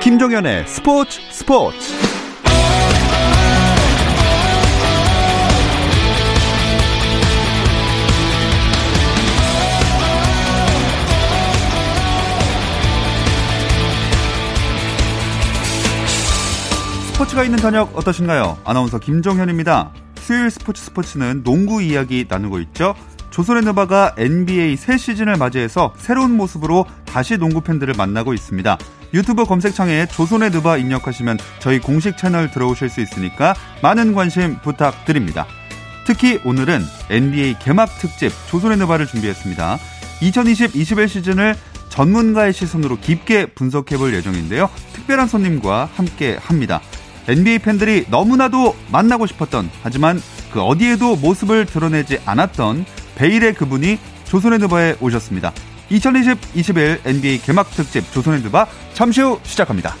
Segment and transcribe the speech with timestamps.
[0.00, 1.76] 김종현의 스포츠 스포츠
[17.12, 18.56] 스포츠가 있는 저녁 어떠신가요?
[18.64, 19.92] 아나운서 김종현입니다.
[20.20, 22.94] 수요일 스포츠 스포츠는 농구 이야기 나누고 있죠.
[23.28, 28.78] 조선의 누바가 NBA 새 시즌을 맞이해서 새로운 모습으로 다시 농구 팬들을 만나고 있습니다.
[29.12, 35.46] 유튜브 검색창에 조선의 누바 입력하시면 저희 공식 채널 들어오실 수 있으니까 많은 관심 부탁드립니다.
[36.06, 39.78] 특히 오늘은 NBA 개막 특집 조선의 누바를 준비했습니다.
[40.20, 41.54] 2020-21 시즌을
[41.88, 44.70] 전문가의 시선으로 깊게 분석해 볼 예정인데요.
[44.92, 46.80] 특별한 손님과 함께 합니다.
[47.28, 50.20] NBA 팬들이 너무나도 만나고 싶었던 하지만
[50.52, 52.84] 그 어디에도 모습을 드러내지 않았던
[53.16, 55.52] 베일의 그분이 조선의 누바에 오셨습니다.
[55.90, 59.94] 2020-21 NBA 개막 특집 조선의 누바 잠시 후 시작합니다.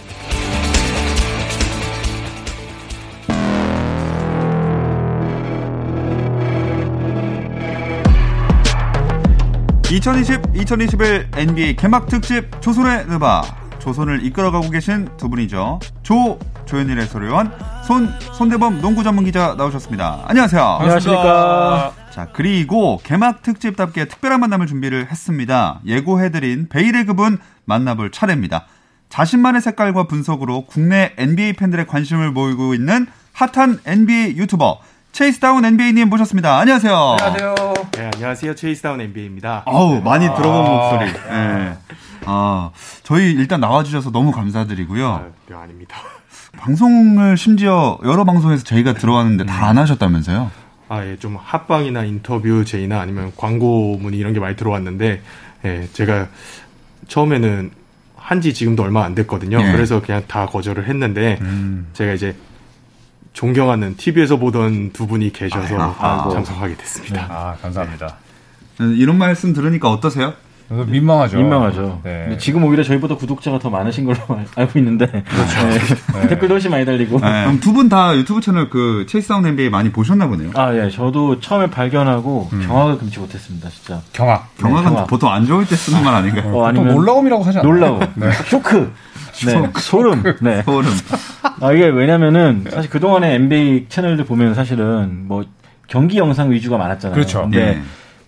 [9.90, 13.42] 2020-2021 NBA 개막 특집 조선의 누바
[13.80, 15.80] 조선을 이끌어가고 계신 두 분이죠.
[16.02, 17.50] 조 조현일 해설위원,
[17.84, 20.24] 손 손대범 농구 전문 기자 나오셨습니다.
[20.26, 20.62] 안녕하세요.
[20.62, 21.99] 안녕하십니까.
[22.10, 25.80] 자 그리고 개막 특집답게 특별한 만남을 준비를 했습니다.
[25.86, 28.66] 예고해드린 베일의 그분 만나볼 차례입니다.
[29.08, 34.80] 자신만의 색깔과 분석으로 국내 NBA 팬들의 관심을 모이고 있는 핫한 NBA 유튜버
[35.12, 36.58] 체이스다운 NBA님 모셨습니다.
[36.58, 36.94] 안녕하세요.
[37.20, 37.54] 안녕하세요.
[37.92, 38.54] 네, 안녕하세요.
[38.54, 39.64] 체이스다운 NBA입니다.
[39.66, 41.12] 어우, 많이 들어본 아~ 목소리.
[41.28, 41.76] 네.
[42.26, 42.70] 아,
[43.02, 45.08] 저희 일단 나와주셔서 너무 감사드리고요.
[45.08, 45.96] 아, 네, 아닙니다.
[46.58, 50.50] 방송을 심지어 여러 방송에서 저희가 들어왔는데 다 안 하셨다면서요?
[50.90, 55.22] 아, 예, 좀 합방이나 인터뷰 제이나 아니면 광고 문의 이런 게 많이 들어왔는데,
[55.64, 56.26] 예, 제가
[57.06, 57.70] 처음에는
[58.16, 59.60] 한지 지금도 얼마 안 됐거든요.
[59.62, 59.70] 예.
[59.70, 61.86] 그래서 그냥 다 거절을 했는데, 음.
[61.92, 62.34] 제가 이제
[63.34, 67.20] 존경하는 TV에서 보던 두 분이 계셔서 아, 참석하게 됐습니다.
[67.20, 67.26] 네.
[67.30, 68.16] 아, 감사합니다.
[68.80, 70.34] 이런 말씀 들으니까 어떠세요?
[70.70, 71.36] 민망하죠.
[71.36, 72.00] 민망하죠.
[72.04, 72.36] 네.
[72.38, 74.18] 지금 오히려 저희보다 구독자가 더 많으신 걸로
[74.54, 75.66] 알고 있는데 그렇죠.
[75.66, 76.20] 네.
[76.20, 76.28] 네.
[76.28, 77.18] 댓글도 훨씬 많이 달리고.
[77.18, 77.44] 네.
[77.44, 80.50] 그럼 두분 다 유튜브 채널 그 체이스 다운 NBA 많이 보셨나 보네요.
[80.54, 82.64] 아 예, 저도 처음에 발견하고 음.
[82.66, 84.00] 경악을 금치 못했습니다, 진짜.
[84.12, 84.54] 경악.
[84.58, 85.06] 경악은 경악.
[85.08, 86.54] 보통 안 좋을 때 쓰는 말 아닌가요?
[86.56, 87.72] 어, 아니면 놀라움이라고 하지 않나요?
[87.72, 88.00] 놀라움.
[88.14, 88.30] 네.
[88.46, 88.92] 쇼크.
[89.46, 90.22] 네, 소름.
[90.42, 90.62] 네.
[90.64, 90.90] 소름.
[91.62, 95.44] 아, 이게 왜냐면은 사실 그동안에 NBA 채널들 보면 사실은 뭐
[95.86, 97.14] 경기 영상 위주가 많았잖아요.
[97.14, 97.48] 그렇죠.
[97.50, 97.80] 네.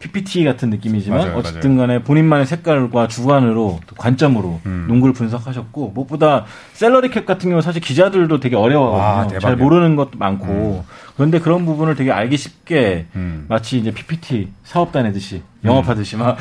[0.03, 4.87] PPT 같은 느낌이지만 맞아요, 어쨌든 간에 본인만의 색깔과 주관으로 관점으로 음.
[4.89, 9.37] 농구를 분석하셨고 무엇보다 셀러리 캡 같은 경우 사실 기자들도 되게 어려워하거든요.
[9.37, 10.93] 아, 잘 모르는 것도 많고 음.
[11.15, 13.47] 그런데 그런 부분을 되게 알기 쉽게 음.
[13.49, 16.37] 마치 이제 PPT 사업단내듯이 영업하듯이 막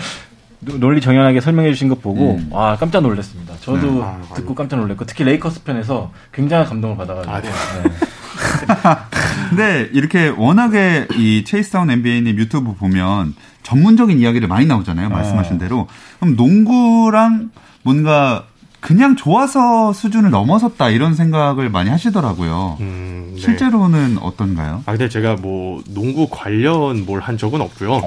[0.59, 2.47] 논리 정연하게 설명해 주신 것 보고 음.
[2.51, 3.53] 와 깜짝 놀랐습니다.
[3.61, 4.01] 저도 네.
[4.01, 7.31] 아, 듣고 깜짝 놀랐고 특히 레이커스 편에서 굉장한 감동을 받아가지고.
[7.31, 7.49] 아, 네.
[7.83, 7.89] 네.
[9.49, 15.09] 근데 이렇게 워낙에 이 체이스타운 NBA님 유튜브 보면 전문적인 이야기를 많이 나오잖아요.
[15.09, 15.13] 네.
[15.15, 15.87] 말씀하신 대로.
[16.19, 17.51] 그럼 농구랑
[17.83, 18.45] 뭔가
[18.79, 22.77] 그냥 좋아서 수준을 넘어섰다 이런 생각을 많이 하시더라고요.
[22.79, 23.39] 음, 네.
[23.41, 24.81] 실제로는 어떤가요?
[24.85, 28.01] 아 근데 제가 뭐 농구 관련 뭘 한 적은 없고요.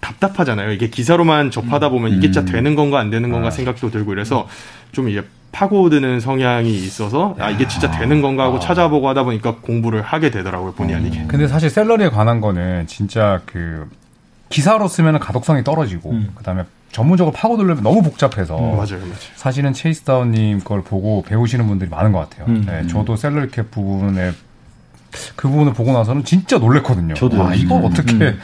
[0.00, 0.72] 답답하잖아요.
[0.72, 2.46] 이게 기사로만 접하다 보면 이게 진짜 음.
[2.46, 3.50] 되는 건가 안 되는 건가 아.
[3.50, 4.46] 생각도 들고 이래서
[4.92, 8.60] 좀 이게 파고드는 성향이 있어서 아 이게 진짜 되는 건가 하고 아.
[8.60, 11.00] 찾아보고 하다 보니까 공부를 하게 되더라고요 본의 음.
[11.00, 11.24] 아니게.
[11.28, 13.88] 근데 사실 셀러리에 관한 거는 진짜 그
[14.48, 16.32] 기사로 쓰면 가독성이 떨어지고 음.
[16.34, 19.14] 그다음에 전문적으로 파고들려면 너무 복잡해서 음, 맞아요, 맞아요.
[19.34, 22.46] 사실은 체이스 다운님 걸 보고 배우시는 분들이 많은 것 같아요.
[22.48, 22.64] 음.
[22.66, 24.32] 네, 저도 셀러리 캡 부분에
[25.34, 27.14] 그 부분을 보고 나서는 진짜 놀랬거든요.
[27.14, 28.38] 저도 아, 이걸 어떻게 음.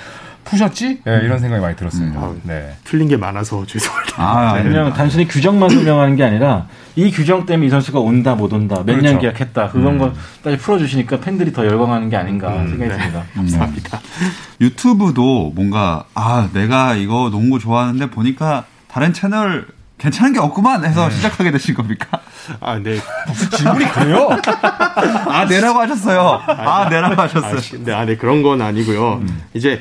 [0.45, 1.01] 푸셨지?
[1.05, 2.21] 네, 이런 생각이 많이 들었습니다.
[2.21, 2.41] 음.
[2.45, 2.75] 네.
[2.85, 4.23] 틀린 게 많아서 죄송합니다.
[4.23, 4.65] 아, 네.
[4.65, 6.67] 그냥 단순히 규정만 설명하는 게 아니라
[6.97, 9.21] 이 규정 때문에 이 선수가 온다 못 온다 몇년 그렇죠.
[9.21, 9.99] 계약했다 그런 음.
[9.99, 12.99] 것까지 풀어주시니까 팬들이 더 열광하는 게 아닌가 음, 생각이 네.
[12.99, 13.25] 듭니다.
[13.35, 14.01] 감사합니다.
[14.61, 19.67] 유튜브도 뭔가 아 내가 이거 농구 좋아하는데 보니까 다른 채널
[20.03, 21.15] 괜찮은 게 없구만 해서 네.
[21.15, 22.21] 시작하게 되신 겁니까?
[22.61, 22.99] 아, 네.
[23.29, 24.31] 무슨 질문이 그래요?
[25.29, 26.43] 아, 내라고 하셨어요.
[26.45, 27.57] 아, 내라고 하셨어요.
[27.57, 29.19] 아, 네, 아, 네, 그런 건 아니고요.
[29.23, 29.43] 음.
[29.55, 29.81] 이제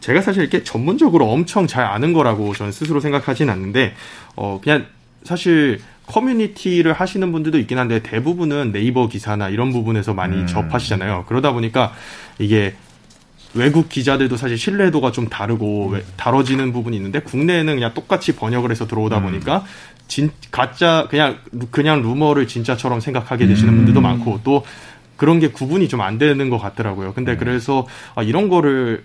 [0.00, 3.94] 제가 사실 이렇게 전문적으로 엄청 잘 아는 거라고 저는 스스로 생각하진 않는데,
[4.36, 4.86] 어, 그냥
[5.24, 10.46] 사실 커뮤니티를 하시는 분들도 있긴 한데 대부분은 네이버 기사나 이런 부분에서 많이 음.
[10.46, 11.24] 접하시잖아요.
[11.28, 11.92] 그러다 보니까
[12.38, 12.74] 이게
[13.54, 16.02] 외국 기자들도 사실 신뢰도가 좀 다르고 음.
[16.16, 19.22] 다뤄지는 부분이 있는데 국내에는 그냥 똑같이 번역을 해서 들어오다 음.
[19.24, 19.64] 보니까
[20.06, 21.38] 진 가짜 그냥
[21.70, 23.76] 그냥 루머를 진짜처럼 생각하게 되시는 음.
[23.78, 24.64] 분들도 많고 또
[25.16, 27.12] 그런 게 구분이 좀 안 되는 것 같더라고요.
[27.12, 27.36] 근데 음.
[27.38, 29.04] 그래서 아, 이런 거를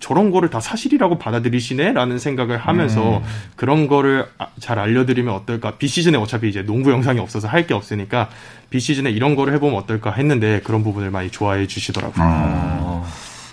[0.00, 3.22] 저런 거를 다 사실이라고 받아들이시네라는 생각을 하면서 음.
[3.56, 5.76] 그런 거를 아, 잘 알려드리면 어떨까.
[5.76, 8.28] 비시즌에 어차피 이제 농구 영상이 없어서 할 게 없으니까
[8.70, 12.24] 비시즌에 이런 거를 해보면 어떨까 했는데 그런 부분을 많이 좋아해 주시더라고요.
[12.24, 13.04] 아.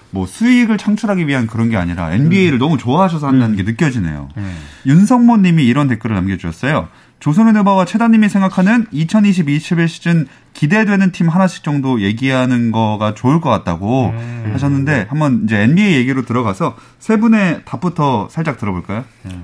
[0.09, 2.59] 뭐 수익을 창출하기 위한 그런 게 아니라 NBA를 음.
[2.59, 3.57] 너무 좋아하셔서 한다는 음.
[3.57, 4.27] 게 느껴지네요.
[4.35, 4.57] 음.
[4.85, 6.89] 윤성모 님이 이런 댓글을 남겨주셨어요.
[7.21, 14.49] 조선의드바와 최다님이 생각하는 2020-21 시즌 기대되는 팀 하나씩 정도 얘기하는 거가 좋을 것 같다고 음.
[14.51, 19.05] 하셨는데 한번 이제 NBA 얘기로 들어가서 세 분의 답부터 살짝 들어볼까요?
[19.25, 19.43] 음.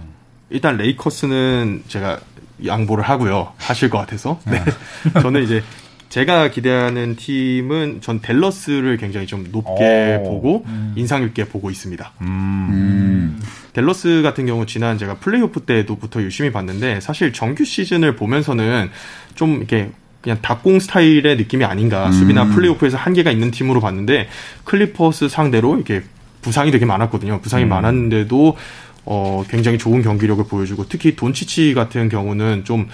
[0.50, 2.20] 일단 레이커스는 제가
[2.66, 3.54] 양보를 하고요.
[3.58, 4.40] 하실 것 같아서.
[4.46, 4.64] 네.
[5.22, 5.64] 저는 이제
[6.10, 10.24] 제가 기대하는 팀은 전 댈러스를 굉장히 좀 높게 오.
[10.24, 10.94] 보고 음.
[10.96, 12.14] 인상 깊게 보고 있습니다.
[12.22, 12.28] 음.
[12.28, 13.42] 음.
[13.74, 18.90] 댈러스 같은 경우 지난 제가 플레이오프 때도부터 열심히 봤는데 사실 정규 시즌을 보면서는
[19.36, 22.12] 좀 이렇게 그냥 닭공 스타일의 느낌이 아닌가 음.
[22.12, 24.28] 수비나 플레이오프에서 한계가 있는 팀으로 봤는데
[24.64, 26.04] 클리퍼스 상대로 이렇게
[26.42, 27.42] 부상이 되게 많았거든요.
[27.42, 27.70] 부상이 음.
[27.70, 28.58] 많았는데도
[29.06, 32.90] 어, 굉장히 좋은 경기력을 보여주고 특히 돈치치 같은 경우는 좀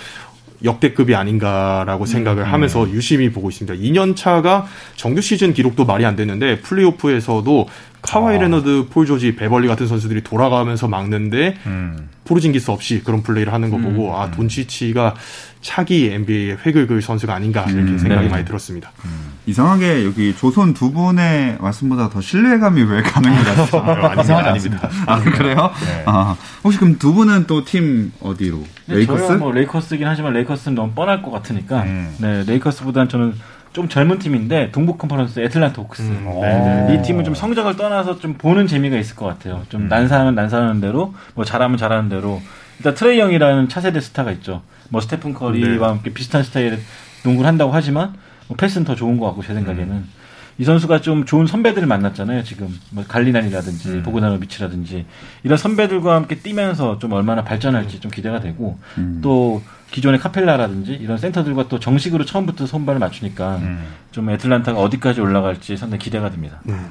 [0.63, 2.53] 역대급이 아닌가라고 생각을 음.
[2.53, 3.79] 하면서 유심히 보고 있습니다.
[3.79, 4.65] 2년 차가
[4.95, 7.67] 정규 시즌 기록도 말이 안 되는데 플레이오프에서도
[8.03, 8.41] 카와이 아.
[8.41, 12.09] 레너드, 폴 조지, 베벌리 같은 선수들이 돌아가면서 막는데 음.
[12.25, 14.15] 포르징기스 없이 그런 플레이를 하는 거 보고 음.
[14.15, 15.15] 아 돈치치가
[15.61, 17.97] 차기 NBA의 획을 그을 선수가 아닌가 이렇게 음.
[17.97, 18.29] 생각이 네.
[18.29, 18.91] 많이 들었습니다.
[19.05, 19.33] 음.
[19.45, 24.13] 이상하게 여기 조선 두 분의 말씀보다 더 신뢰감이 왜 가는 것 같아요?
[24.21, 24.89] 이상하지 않습니다.
[25.05, 25.71] 아 그래요?
[25.85, 26.03] 네.
[26.05, 28.63] 아, 혹시 그럼 두 분은 또 팀 어디로?
[28.87, 29.31] 레이커스?
[29.33, 32.13] 뭐 레이커스긴 하지만 레이커스는 너무 뻔할 것 같으니까 음.
[32.19, 33.33] 네 레이커스보다는 저는
[33.73, 36.03] 좀 젊은 팀인데 동부 컨퍼런스 애틀란타 호크스.
[36.03, 36.29] 음.
[36.41, 36.95] 네, 네.
[36.95, 39.63] 이 팀은 좀 성적을 떠나서 좀 보는 재미가 있을 것 같아요.
[39.69, 39.87] 좀 음.
[39.89, 42.41] 난사하면 난사하는 대로, 뭐 잘하면 잘하는 대로.
[42.77, 44.61] 일단 트레이 영이라는 차세대 스타가 있죠.
[44.89, 45.93] 뭐 스테픈 커리와 네.
[45.93, 46.79] 함께 비슷한 스타일의
[47.25, 48.13] 농구를 한다고 하지만
[48.47, 49.91] 뭐 패스는 더 좋은 것 같고 제 생각에는.
[49.91, 50.09] 음.
[50.57, 52.43] 이 선수가 좀 좋은 선배들을 만났잖아요.
[52.43, 54.03] 지금 뭐 갈리나리라든지 음.
[54.03, 55.05] 보그다노비치라든지
[55.43, 59.19] 이런 선배들과 함께 뛰면서 좀 얼마나 발전할지 좀 기대가 되고 음.
[59.23, 59.61] 또
[59.91, 63.83] 기존의 카펠라라든지 이런 센터들과 또 정식으로 처음부터 손발을 맞추니까 음.
[64.11, 66.61] 좀 애틀란타가 어디까지 올라갈지 상당히 기대가 됩니다.
[66.67, 66.89] 음.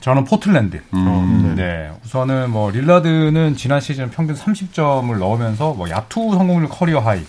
[0.00, 0.82] 저는 포틀랜드.
[0.94, 1.06] 음.
[1.06, 1.90] 어, 네.
[2.04, 7.24] 우선은 뭐 릴라드는 지난 시즌 평균 30점을 넣으면서 뭐 야투 성공률 career high,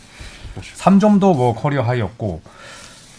[0.59, 2.41] 3점도 뭐 career high였고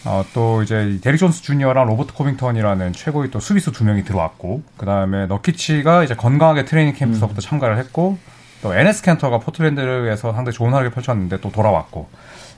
[0.05, 4.85] 어, 또 이제 데릭 존스 주니어랑 로버트 코빙턴이라는 최고의 또 수비수 두 명이 들어왔고 그
[4.85, 7.41] 다음에 너키치가 이제 건강하게 트레이닝 캠프서부터 음.
[7.41, 8.17] 참가를 했고
[8.61, 12.07] 또 에네스 캔터가 포틀랜드에서 상당히 좋은 활약을 펼쳤는데 또 돌아왔고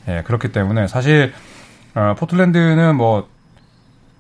[0.10, 1.34] 예, 그렇기 때문에 사실
[1.96, 3.28] 어, 포틀랜드는 뭐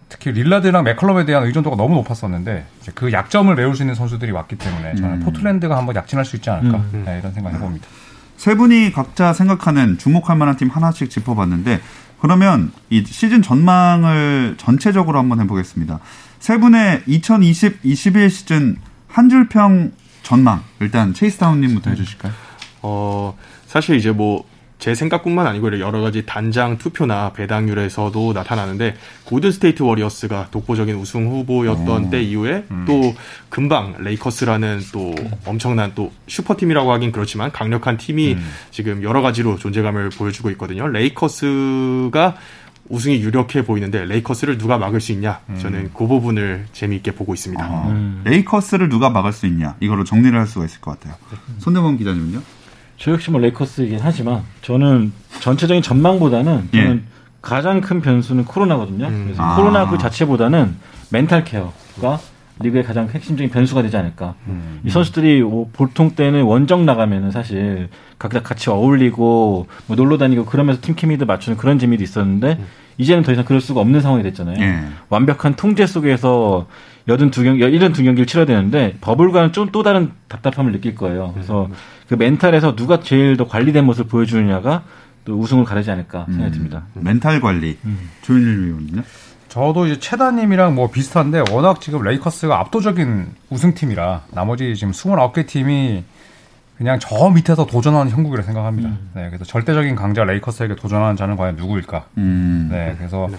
[0.09, 2.65] 특히 릴라드랑 맥컬럼에 대한 의존도가 너무 높았었는데
[2.95, 5.19] 그 약점을 메울 수 있는 선수들이 왔기 때문에 저는 음.
[5.19, 7.03] 포틀랜드가 한번 약진할 수 있지 않을까 음.
[7.06, 7.88] 네, 이런 생각 해봅니다.
[8.38, 11.81] 세 분이 각자 생각하는 주목할 만한 팀 하나씩 짚어봤는데
[12.19, 16.00] 그러면 이 시즌 전망을 전체적으로 한번 해보겠습니다.
[16.40, 18.78] 세 분의 2020-21 시즌
[19.08, 19.92] 한 줄평
[20.24, 22.34] 전망 일단 체이스 다운님부터 해주실까요?
[22.81, 24.46] 어 사실 이제 뭐
[24.79, 28.95] 제 생각뿐만 아니고 여러 가지 단장 투표나 배당률에서도 나타나는데
[29.25, 32.07] 골든 스테이트 워리어스가 독보적인 우승 후보였던 오.
[32.07, 32.09] 어.
[32.09, 32.85] 때 이후에 음.
[32.88, 33.15] 또
[33.50, 35.15] 금방 레이커스라는 또
[35.45, 38.50] 엄청난 또 슈퍼팀이라고 하긴 그렇지만 강력한 팀이 음.
[38.69, 40.88] 지금 여러 가지로 존재감을 보여주고 있거든요.
[40.88, 42.35] 레이커스가
[42.89, 45.41] 우승이 유력해 보이는데 레이커스를 누가 막을 수 있냐?
[45.50, 45.57] 음.
[45.59, 47.63] 저는 그 부분을 재미있게 보고 있습니다.
[47.63, 48.21] 아, 음.
[48.24, 49.75] 레이커스를 누가 막을 수 있냐?
[49.79, 51.15] 이거로 정리를 할 수가 있을 것 같아요.
[51.59, 52.41] 손대범 기자님은요?
[52.98, 57.18] 저 역시 뭐 레이커스이긴 하지만 저는 전체적인 전망보다는 저는 예.
[57.42, 59.08] 가장 큰 변수는 코로나거든요.
[59.08, 59.24] 음.
[59.25, 59.56] 그래서 아.
[59.56, 60.75] 코로나 그 자체보다는
[61.10, 62.20] 멘탈 케어가
[62.60, 64.34] 리그의 가장 핵심적인 변수가 되지 않을까.
[64.48, 64.82] 음.
[64.84, 70.82] 이 선수들이 뭐 보통 때는 원정 나가면은 사실 각자 같이 어울리고 뭐 놀러 다니고 그러면서
[70.82, 72.66] 팀 케미도 맞추는 그런 재미도 있었는데 음.
[72.98, 74.60] 이제는 더 이상 그럴 수가 없는 상황이 됐잖아요.
[74.60, 74.80] 예.
[75.10, 76.66] 완벽한 통제 속에서
[77.08, 81.32] 여든 두 경, 일흔 두 경기를 치러야 되는데 버블과는 좀 또 다른 답답함을 느낄 거예요.
[81.34, 81.74] 그래서 음.
[82.10, 84.84] 그 멘탈에서 누가 제일 더 관리된 모습을 보여주느냐가
[85.26, 86.54] 또 우승을 가르지 않을까 생각이 음.
[86.54, 86.84] 듭니다.
[86.94, 87.78] 멘탈 관리.
[87.86, 88.10] 음.
[88.22, 89.02] 조윤일 위원은요?
[89.50, 96.04] 저도 이제 최다님이랑 뭐 비슷한데 워낙 지금 레이커스가 압도적인 우승팀이라 나머지 지금 29개 팀이
[96.78, 98.90] 그냥 저 밑에서 도전하는 형국이라 생각합니다.
[98.90, 99.10] 음.
[99.16, 102.06] 네, 그래서 절대적인 강자 레이커스에게 도전하는 자는 과연 누구일까?
[102.18, 102.68] 음.
[102.72, 103.38] 네, 그래서 네.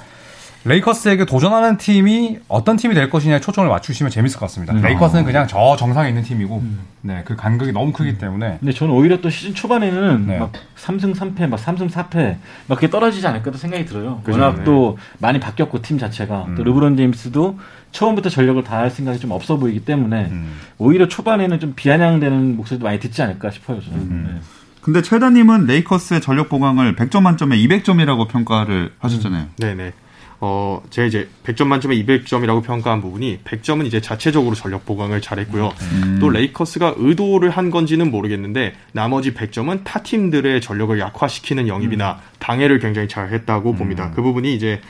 [0.65, 4.75] 레이커스에게 도전하는 팀이 어떤 팀이 될 것이냐에 초점을 맞추시면 재밌을 것 같습니다.
[4.75, 4.83] 음.
[4.83, 6.81] 레이커스는 그냥 저 정상에 있는 팀이고, 음.
[7.01, 8.19] 네, 그 간극이 너무 크기 음.
[8.19, 8.59] 때문에.
[8.59, 10.39] 근데 저는 오히려 또 시즌 초반에는 네.
[10.39, 12.37] 막 3승 3패, 막 3승 4패,
[12.67, 14.21] 막 그렇게 떨어지지 않을까도 생각이 들어요.
[14.25, 14.65] 그죠, 워낙 네.
[14.65, 16.47] 또 많이 바뀌었고, 팀 자체가.
[16.49, 16.55] 음.
[16.57, 17.59] 또 르브론 제임스도
[17.93, 20.57] 처음부터 전력을 다할 생각이 좀 없어 보이기 때문에, 음.
[20.77, 23.99] 오히려 초반에는 좀 비아냥되는 목소리도 많이 듣지 않을까 싶어요, 저는.
[23.99, 24.31] 음.
[24.35, 24.41] 네.
[24.83, 29.47] 근데 최다님은 레이커스의 전력 보강을 100점 만점에 200점이라고 평가를 하셨잖아요.
[29.59, 29.93] 네네.
[30.41, 35.73] 어, 제가 이제 100점 만점에 200점이라고 평가한 부분이 100점은 이제 자체적으로 전력 보강을 잘했고요.
[35.93, 36.19] 음.
[36.21, 42.37] 또 레이커스가 의도를 한 건지는 모르겠는데 나머지 100점은 타 팀들의 전력을 약화시키는 영입이나 음.
[42.39, 43.77] 방해를 굉장히 잘 했다고 음.
[43.77, 44.13] 봅니다.
[44.15, 44.81] 그 부분이 이제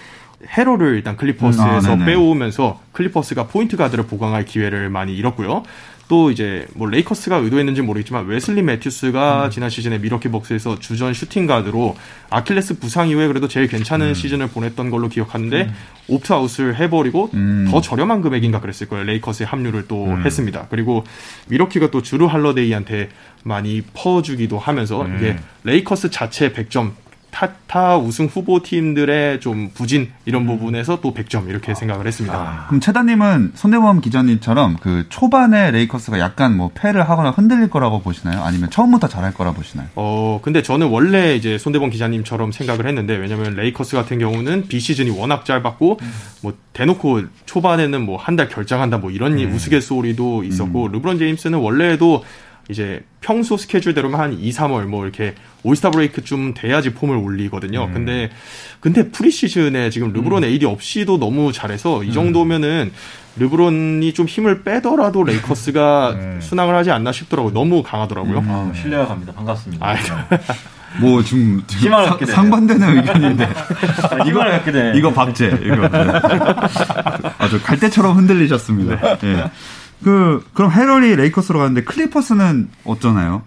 [0.46, 5.64] 헤럴을 일단 클리퍼스에서 음, 아, 빼오면서 클리퍼스가 포인트 가드를 보강할 기회를 많이 잃었고요.
[6.08, 9.50] 또 이제 뭐 레이커스가 의도했는지 모르겠지만 웨슬리 매튜스가 음.
[9.50, 11.96] 지난 시즌에 밀워키 벅스에서 주전 슈팅 가드로
[12.30, 14.14] 아킬레스 부상 이후에 그래도 제일 괜찮은 음.
[14.14, 15.74] 시즌을 보냈던 걸로 기억하는데 음.
[16.08, 17.68] opt out을 해버리고 음.
[17.70, 19.04] 더 저렴한 금액인가 그랬을 거예요.
[19.04, 20.24] 레이커스에 합류를 또 음.
[20.24, 20.66] 했습니다.
[20.70, 21.04] 그리고
[21.48, 23.10] 밀워키가 또 즈루 할러데이한테
[23.44, 26.92] 많이 퍼주기도 하면서 이게 레이커스 자체 100점
[27.30, 30.46] 타타 우승 후보 팀들의 좀 부진 이런 음.
[30.46, 32.36] 부분에서 또 100점 이렇게 생각을 했습니다.
[32.36, 38.42] 아, 그럼 최다님은 손대범 기자님처럼 그 초반에 레이커스가 약간 뭐 패를 하거나 흔들릴 거라고 보시나요?
[38.42, 39.88] 아니면 처음부터 잘할 거라 보시나요?
[39.94, 45.10] 어 근데 저는 원래 이제 손대범 기자님처럼 생각을 했는데 왜냐면 레이커스 같은 경우는 비 시즌이
[45.10, 46.12] 워낙 짧았고 음.
[46.42, 49.52] 뭐 대놓고 초반에는 뭐 한 달 결장한다 뭐 이런 음.
[49.52, 50.92] 우스갯소리도 있었고 음.
[50.92, 52.22] 르브론 제임스는 원래도
[52.68, 57.84] 이제 평소 스케줄대로면 한 2, 3월 뭐 이렇게 올스타 break쯤 돼야지 폼을 올리거든요.
[57.84, 57.94] 음.
[57.94, 58.30] 근데
[58.80, 60.48] 근데 preseason에 지금 르브론 음.
[60.48, 62.12] AD 없이도 너무 잘해서 이 음.
[62.12, 62.92] 정도면은
[63.38, 66.38] 르브론이 좀 힘을 빼더라도 레이커스가 음.
[66.42, 67.52] 순항을 하지 않나 싶더라고요.
[67.52, 68.38] 너무 강하더라고요.
[68.38, 68.48] 음.
[68.48, 69.32] 아, 신뢰가 갑니다.
[69.32, 69.86] 반갑습니다.
[69.86, 69.96] 아,
[71.00, 73.48] 뭐 지금, 지금 사, 상반되는 의견인데
[74.26, 74.42] 이거
[74.94, 75.88] 이거 박제 이거
[77.38, 79.18] 아주 갈대처럼 흔들리셨습니다.
[79.18, 79.28] 네.
[79.28, 79.50] 예.
[80.02, 83.42] 그 그럼 헤럴이 레이커스로 갔는데 클리퍼스는 어쩌나요?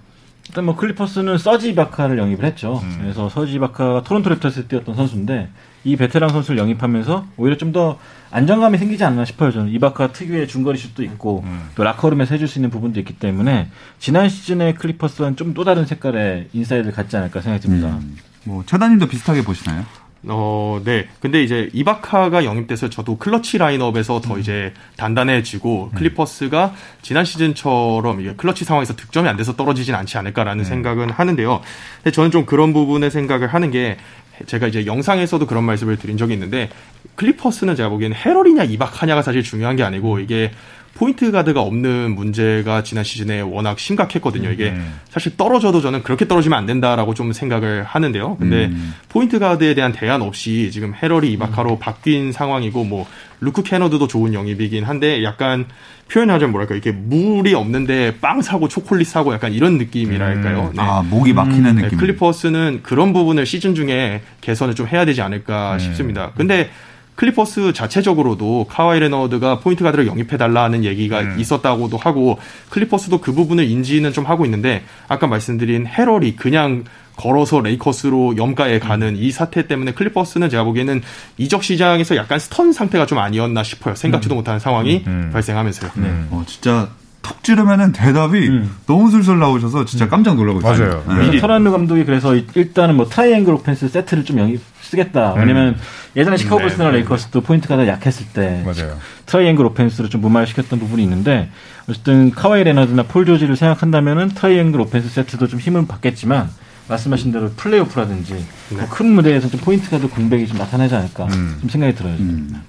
[0.49, 2.81] 일단 뭐 클리퍼스는 서지 이바카를 영입을 했죠.
[2.83, 2.97] 음.
[3.01, 5.49] 그래서 서지 이바카가 토론토 랩터스에 뛰었던 선수인데
[5.85, 7.97] 이 베테랑 선수를 영입하면서 오히려 좀 더
[8.31, 9.51] 안정감이 생기지 않나 싶어요.
[9.51, 11.69] 저는 이바카 특유의 중거리 슛도 있고 음.
[11.75, 16.49] 또 라커룸에서 해줄 수 있는 부분도 있기 때문에 지난 시즌의 클리퍼스와는 좀 또 다른 색깔의
[16.53, 17.87] 인사이드를 갖지 않을까 생각이 듭니다.
[17.89, 18.17] 음.
[18.43, 19.85] 뭐 최다님도 비슷하게 보시나요?
[20.27, 21.07] 어, 네.
[21.19, 24.39] 근데 이제 이바카가 영입돼서 저도 클러치 라인업에서 더 음.
[24.39, 25.97] 이제 단단해지고 음.
[25.97, 30.65] 클리퍼스가 지난 시즌처럼 이게 클러치 상황에서 득점이 안 돼서 떨어지진 않지 않을까라는 음.
[30.65, 31.61] 생각은 하는데요.
[31.97, 33.97] 근데 저는 좀 그런 부분에 생각을 하는 게
[34.45, 36.69] 제가 이제 영상에서도 그런 말씀을 드린 적이 있는데
[37.15, 40.51] 클리퍼스는 제가 보기에는 헤럴이냐 이바카냐가 사실 중요한 게 아니고 이게
[40.93, 44.51] 포인트 가드가 없는 문제가 지난 시즌에 워낙 심각했거든요.
[44.51, 44.99] 이게 음.
[45.09, 48.37] 사실 떨어져도 저는 그렇게 떨어지면 안 된다라고 좀 생각을 하는데요.
[48.37, 48.93] 근데 음.
[49.09, 51.79] 포인트 가드에 대한 대안 없이 지금 헤럴이 이바카로 음.
[51.79, 53.07] 바뀐 상황이고 뭐
[53.39, 55.65] 루크 캐너드도 좋은 영입이긴 한데 약간
[56.11, 60.71] 표현하자면 뭐랄까 이렇게 물이 없는데 빵 사고 초콜릿 사고 약간 이런 느낌이랄까요.
[60.71, 60.75] 음.
[60.75, 60.81] 네.
[60.81, 61.75] 아 목이 막히는 음.
[61.77, 61.89] 느낌.
[61.89, 65.79] 네, 클리퍼스는 그런 부분을 시즌 중에 개선을 좀 해야 되지 않을까 음.
[65.79, 66.31] 싶습니다.
[66.35, 66.69] 근데
[67.15, 71.39] 클리퍼스 자체적으로도 카와이 레너드가 포인트 가드를 영입해달라는 얘기가 음.
[71.39, 72.39] 있었다고도 하고
[72.69, 76.83] 클리퍼스도 그 부분을 인지는 좀 하고 있는데 아까 말씀드린 헤럴이 그냥
[77.17, 79.15] 걸어서 레이커스로 염가에 가는 음.
[79.17, 81.01] 이 사태 때문에 클리퍼스는 제가 보기에는
[81.37, 83.95] 이적 시장에서 약간 stun 상태가 좀 아니었나 싶어요.
[83.95, 84.37] 생각지도 음.
[84.37, 85.25] 못하는 상황이 음.
[85.25, 85.29] 음.
[85.31, 85.91] 발생하면서요.
[85.95, 86.07] 네.
[86.31, 86.89] 어, 진짜
[87.21, 88.75] 톡 찌르면은 대답이 음.
[88.87, 91.03] 너무 술술 나오셔서 진짜 깜짝 놀라고 있어요.
[91.05, 91.31] 맞아요.
[91.31, 91.39] 네.
[91.39, 94.59] 터런 루 감독이 그래서 일단은 뭐 triangle offense 세트를 좀 영입
[94.91, 95.33] 쓰겠다.
[95.33, 95.77] 왜냐면
[96.15, 98.97] 예전에 시카고 불스나 네, 네, 레이커스도 포인트가 약했을 때 맞아요.
[99.25, 101.49] triangle offense를 좀 무마시켰던 부분이 있는데
[101.89, 106.49] 어쨌든 카와이 레너드나 폴 조지를 생각한다면은 triangle offense 세트도 좀 힘을 받겠지만
[106.87, 108.33] 말씀하신 대로 플레이오프라든지
[108.69, 108.75] 네.
[108.75, 111.57] 뭐 큰 무대에서 좀 포인트 가드 공백이 좀 나타나지 않을까 음.
[111.61, 112.13] 좀 생각이 들어요.
[112.15, 112.61] 음.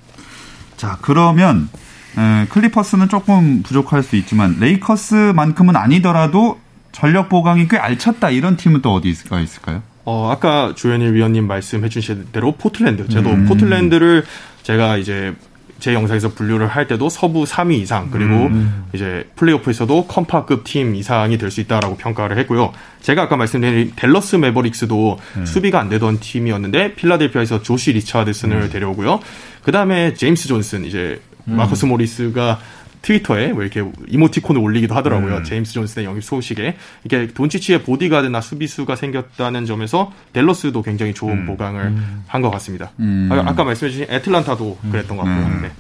[0.77, 1.69] 자 그러면
[2.17, 6.61] 에, 클리퍼스는 조금 부족할 수 있지만 레이커스만큼은 아니더라도
[6.93, 9.83] 전력 보강이 꽤 알찼다 이런 팀은 또 어디 있을까 있을까요?
[10.05, 13.09] 어, 아까 조현일 위원님 말씀해 주신 대로 포틀랜드.
[13.09, 13.47] 저도 음.
[13.47, 14.25] 포틀랜드를
[14.63, 15.35] 제가 이제
[15.79, 18.85] 제 영상에서 분류를 할 때도 서부 3위 이상 그리고 음.
[18.93, 22.73] 이제 플레이오프에서도 컨파급 팀 이상이 될 수 있다라고 평가를 했고요.
[23.01, 25.45] 제가 아까 말씀드린 댈러스 메버릭스도 음.
[25.47, 28.71] 수비가 안 되던 팀이었는데 필라델피아에서 조시 리차드슨을 음.
[28.71, 29.19] 데려오고요.
[29.65, 31.57] 그 다음에 제임스 존슨 이제 음.
[31.57, 32.61] 마커스 모리스가
[33.03, 35.39] 트위터에 뭐 이렇게 이모티콘을 올리기도 하더라고요.
[35.39, 35.45] 음.
[35.45, 41.47] 제임스 존슨의 영입 소식에 이게 돈치치의 보디가드나 수비수가 생겼다는 점에서 델러스도 굉장히 좋은 음.
[41.47, 42.25] 보강을 음.
[42.29, 42.93] 한것 같습니다.
[43.01, 43.29] 음.
[43.31, 44.91] 아, 까 말씀해주신 애틀란타도 음.
[44.91, 45.47] 그랬던 것 같고요.
[45.47, 45.63] 음.
[45.63, 45.71] 네.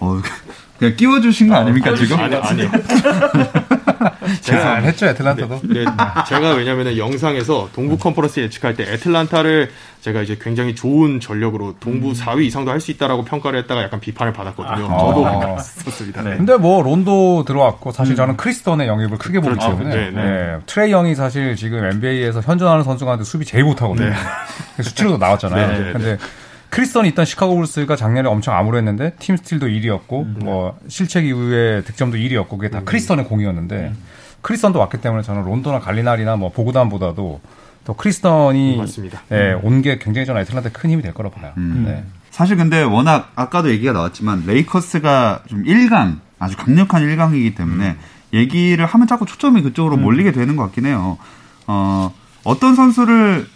[0.00, 0.20] 어,
[0.78, 2.18] 그냥 끼워주신 거 아닙니까 지금?
[2.18, 2.70] 아니, 아니요.
[4.42, 5.60] 제가 했죠 애틀란타도.
[5.64, 5.86] 네, 네,
[6.28, 9.70] 제가 왜냐면은 영상에서 동부 컨퍼런스 예측할 때 애틀란타를
[10.02, 12.12] 제가 이제 굉장히 좋은 전력으로 동부 음.
[12.12, 14.86] 4위 이상도 할 수 있다라고 평가를 했다가 약간 비판을 받았거든요.
[14.90, 16.22] 아, 저도 그랬었습니다.
[16.22, 16.36] 네.
[16.36, 18.16] 근데 뭐 론도 들어왔고 사실 음.
[18.16, 19.68] 저는 크리스 던의 영입을 크게 보기 그렇죠.
[19.78, 20.22] 때문에 네, 네.
[20.22, 20.56] 네.
[20.66, 24.08] 트레이 영이 사실 지금 NBA에서 현존하는 선수가 수비 제일 못하거든요.
[24.08, 24.14] 네.
[24.82, 25.68] 수치로도 나왔잖아요.
[25.68, 26.18] 네, 네, 근데
[26.72, 30.36] 크리스 던이 있던 시카고 불스가 작년에 엄청 암울했는데 팀 스틸도 1위였고 음.
[30.42, 32.84] 뭐 실책 이후에 득점도 1위였고 그게 다 음.
[32.86, 33.98] 크리스 던의 공이었는데 음.
[34.40, 37.42] 크리스 던도 왔기 때문에 저는 론도나 갈리나리나 뭐 보그단보다도
[37.84, 38.78] 더 크리스 던이
[39.28, 41.52] 네, 온 게 굉장히 저는 애틀란타에 큰 힘이 될 거라고 봐요.
[41.58, 41.84] 음.
[41.86, 42.04] 네.
[42.30, 47.96] 사실 근데 워낙 아까도 얘기가 나왔지만 레이커스가 좀 1강 아주 강력한 1강이기 때문에 음.
[48.32, 50.02] 얘기를 하면 자꾸 초점이 그쪽으로 음.
[50.02, 51.18] 몰리게 되는 것 같긴 해요.
[51.66, 52.14] 어,
[52.44, 53.46] 어떤 선수를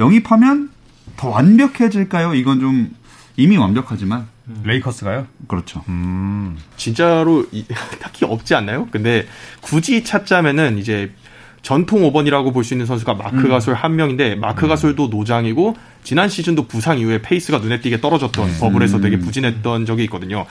[0.00, 0.73] 영입하면
[1.16, 2.34] 더 완벽해질까요?
[2.34, 2.94] 이건 좀
[3.36, 4.62] 이미 완벽하지만 음.
[4.64, 5.26] 레이커스가요?
[5.48, 5.84] 그렇죠.
[5.88, 6.58] 음.
[6.76, 7.64] 진짜로 이,
[8.00, 8.88] 딱히 없지 않나요?
[8.90, 9.26] 근데
[9.60, 11.12] 굳이 찾자면은 이제
[11.64, 13.48] 전통 5번이라고 볼 수 있는 선수가 마크 음.
[13.48, 14.68] 가솔 한 명인데 마크 음.
[14.68, 18.56] 가솔도 노장이고 지난 시즌도 부상 이후에 페이스가 눈에 띄게 떨어졌던 음.
[18.60, 20.44] bubble에서 되게 부진했던 적이 있거든요.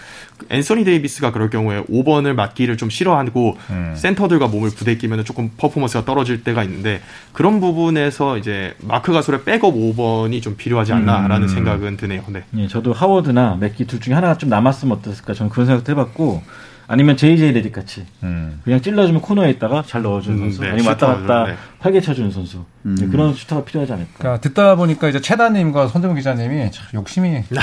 [0.50, 3.94] 앤서니 데이비스가 그럴 경우에 5번을 맡기를 좀 싫어하고 음.
[3.96, 7.00] 센터들과 몸을 부대끼면 조금 퍼포먼스가 떨어질 때가 있는데
[7.32, 11.48] 그런 부분에서 이제 마크 가솔의 백업 5번이 좀 필요하지 않나라는 음.
[11.48, 12.24] 생각은 드네요.
[12.30, 12.44] 네.
[12.58, 16.42] 예, 저도 하워드나 맥기 둘 중에 하나가 좀 남았으면 어땠을까 저는 그런 생각도 해봤고
[16.88, 18.60] 아니면 JJ 레딕 같이 음.
[18.64, 21.56] 그냥 찔러주면 코너에 있다가 잘 넣어주는 음, 선수 네, 아니면 왔다 갔다 네.
[21.80, 22.96] 활개쳐주는 선수 음.
[23.00, 24.12] 네, 그런 슈터가 필요하지 않을까.
[24.18, 27.60] 그러니까 듣다 보니까 이제 최다님과 손정우 기자님이 참 욕심이 네.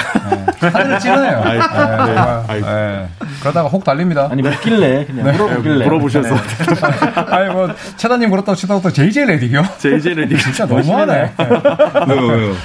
[0.69, 1.45] 하늘을 찌르네요.
[1.45, 3.09] 네, 네, 네.
[3.41, 4.29] 그러다가 혹 달립니다.
[4.31, 6.35] 아니 몇 길래 그냥 물어보길래 물어보셔서.
[7.31, 9.62] 아니 뭐 최다님 그렇다고 치다가 또 JJ 레디요?
[9.79, 11.33] JJ 레디 진짜 너무하네.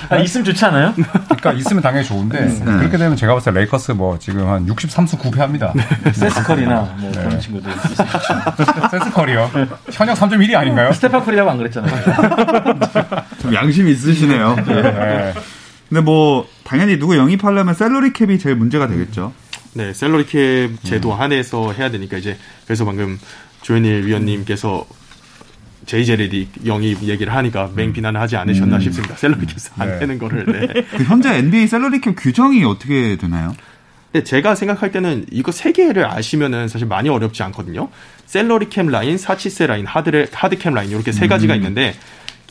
[0.10, 0.94] 아, 있으면 좋지 않아요?
[0.96, 5.74] 그러니까 있으면 당연히 좋은데 그렇게 되면 제가 봤을 때 레이커스 뭐 지금 한 63수 9패합니다.
[6.14, 7.72] 세스컬이나 뭐 그런 친구들
[8.92, 9.52] 세스컬이요.
[9.92, 10.92] 현역 3.1이 아닌가요?
[10.94, 12.45] 스테파 커리라고 안 그랬잖아요.
[13.42, 14.56] 좀 양심이 있으시네요.
[14.68, 15.34] 네.
[15.90, 19.34] 근데 뭐 당연히 누구 영입하려면 salary cap이 제일 문제가 되겠죠.
[19.74, 21.22] 네, salary cap 제도 음.
[21.22, 23.20] 안에서 해야 되니까 이제 그래서 방금
[23.62, 24.86] 조현일 위원님께서
[25.86, 28.82] JJ 레딕 영입 얘기를 하니까 맹 비난을 하지 않으셨나 음.
[28.82, 29.16] 싶습니다.
[29.15, 30.00] salary cap 안 네.
[30.00, 30.46] 되는 거를.
[30.46, 30.84] 네.
[30.98, 33.54] 그 현재 NBA salary cap 규정이 어떻게 되나요?
[34.12, 37.90] 근데 제가 생각할 때는 이거 세 개를 아시면은 사실 많이 어렵지 않거든요.
[38.25, 41.58] salary cap 라인, 사치세 라인, 하드 하드캠 라인 이렇게 세 가지가 음.
[41.58, 41.96] 있는데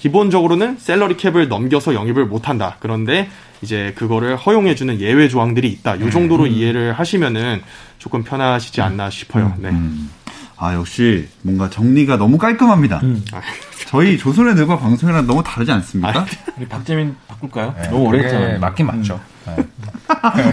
[0.04, 2.76] 기본적으로는 salary cap을 넘겨서 영입을 못 한다.
[2.78, 3.30] 그런데
[3.62, 5.98] 이제 그거를 허용해 주는 예외 조항들이 있다.
[5.98, 6.50] 요 정도로 음.
[6.50, 7.62] 이해를 하시면은
[7.98, 9.54] 조금 편하시지 않나 싶어요.
[9.56, 9.62] 음.
[9.62, 9.68] 네.
[9.70, 10.10] 음.
[10.58, 13.00] 아 역시 뭔가 정리가 너무 깔끔합니다.
[13.02, 13.24] 음.
[13.88, 16.20] 저희 조선의 느바 방송이랑 너무 다르지 않습니까?
[16.20, 16.26] 아,
[16.58, 17.74] 우리 박재민 바꿀까요?
[17.74, 18.60] 네, 너무 오래 했잖아요.
[18.60, 19.18] 맞긴 맞죠.
[19.46, 19.56] 네.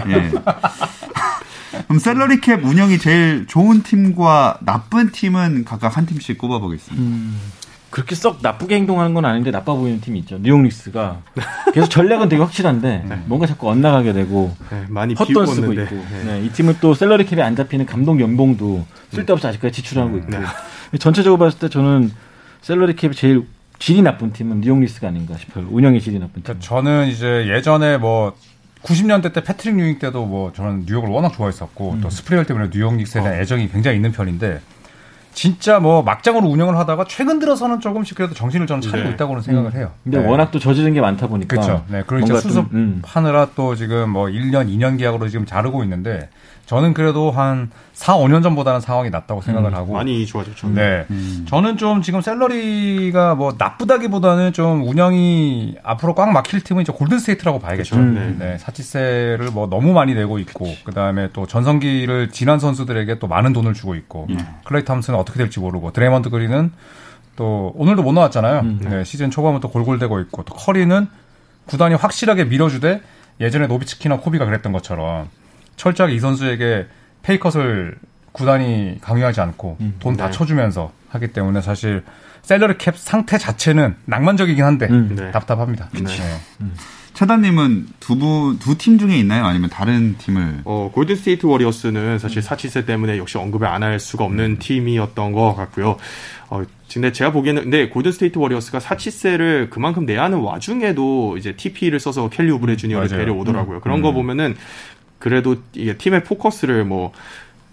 [0.06, 0.32] 네.
[1.88, 7.02] 그럼 salary cap 운영이 제일 좋은 팀과 나쁜 팀은 각각 한 팀씩 꼽아보겠습니다.
[7.92, 10.38] 음, 그렇게 썩 나쁘게 행동하는 건 아닌데 나빠 보이는 팀이 있죠.
[10.40, 11.20] 뉴욕 닉스가
[11.74, 13.22] 계속 전략은 되게 확실한데 네.
[13.26, 16.24] 뭔가 자꾸 엇나가게 되고 네, 많이 헛돈 쓰고 있고 네.
[16.24, 16.44] 네.
[16.44, 20.98] 이 팀은 또 salary cap에 안 잡히는 감독 연봉도 쓸데없이 아직까지 지출하고 있고 네.
[20.98, 22.10] 전체적으로 봤을 때 저는
[22.62, 23.46] salary cap이 제일
[23.78, 25.66] 질이 나쁜 팀은 뉴욕 닉스가 아닌가 싶어요.
[25.70, 26.42] 운영의 질이 나쁜 팀.
[26.44, 28.32] 그러니까 저는 이제 예전에 뭐
[28.84, 32.00] 90년대 때 패트릭 유잉 때도 뭐 저는 뉴욕을 워낙 좋아했었고 음.
[32.00, 33.40] 또 스프리웰 때문에 뉴욕 닉스에 대한 어.
[33.40, 34.60] 애정이 굉장히 있는 편인데
[35.32, 39.14] 진짜 뭐 막장으로 운영을 하다가 최근 들어서는 조금씩 그래도 정신을 저는 차리고 네.
[39.14, 39.90] 있다고는 생각을 해요.
[40.04, 40.26] 근데 네.
[40.26, 41.84] 워낙 또 저지른 게 많다 보니까 그렇죠.
[41.88, 42.02] 네.
[42.06, 43.50] 그리고 수습하느라 음.
[43.54, 46.28] 또 지금 뭐 1년, 2년 계약으로 지금 자르고 있는데
[46.72, 50.70] 저는 그래도 한 4, 5년 전보다는 상황이 낫다고 생각을 음, 하고 많이 좋아졌죠.
[50.70, 51.44] 네, 음.
[51.46, 57.58] 저는 좀 지금 salary가 뭐 나쁘다기보다는 좀 운영이 앞으로 꽉 막힐 팀은 이제 골든 스테이트라고
[57.58, 57.96] 봐야겠죠.
[57.96, 58.18] 그렇죠.
[58.18, 58.36] 네.
[58.38, 63.52] 네, 사치세를 뭐 너무 많이 내고 있고 그 다음에 또 전성기를 지난 선수들에게 또 많은
[63.52, 64.38] 돈을 주고 있고 음.
[64.64, 66.72] 클레이 탐슨은 어떻게 될지 모르고 드레이먼드 그린은
[67.36, 68.60] 또 오늘도 못 나왔잖아요.
[68.60, 68.80] 음.
[68.82, 71.06] 네, 시즌 초반부터 골골대고 있고 또 커리는
[71.66, 73.02] 구단이 확실하게 밀어주되
[73.40, 75.28] 예전에 노비츠키나 코비가 그랬던 것처럼
[75.82, 76.86] 철저하게 이 선수에게
[77.22, 77.96] pay cut을
[78.30, 80.30] 구단이 강요하지 않고 음, 돈 다 네.
[80.30, 82.04] 쳐주면서 하기 때문에 사실
[82.42, 85.32] salary cap 상태 자체는 낭만적이긴 한데 음, 네.
[85.32, 85.88] 답답합니다.
[85.92, 86.00] 네.
[86.60, 86.72] 음.
[87.14, 89.44] 최다님은 두두 팀 중에 있나요?
[89.44, 90.62] 아니면 다른 팀을?
[90.64, 95.54] 어 골든 스테이트 워리어스는 사실 사치세 때문에 역시 언급을 안 할 수가 없는 팀이었던 것
[95.54, 95.96] 같고요.
[96.48, 102.00] 어 근데 제가 보기에는 근데 골든 스테이트 워리어스가 사치세를 그만큼 내야 하는 와중에도 이제 TPE를
[102.00, 103.80] 써서 켈리 우브레 주니어를 데려오더라고요.
[103.80, 104.14] 그런 거 음.
[104.14, 104.56] 보면은
[105.22, 107.12] 그래도 이게 팀의 포커스를 뭐